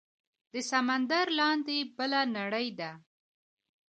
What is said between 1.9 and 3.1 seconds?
بله نړۍ ده